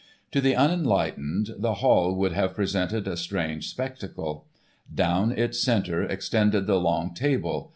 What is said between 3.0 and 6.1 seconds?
a strange spectacle. Down its center